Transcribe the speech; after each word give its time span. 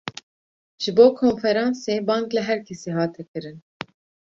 Ji 0.85 0.93
bo 0.99 1.05
konferansê, 1.19 1.95
bang 2.09 2.25
li 2.35 2.41
herkesî 2.49 2.89
hate 2.97 3.23
kirin 3.31 3.57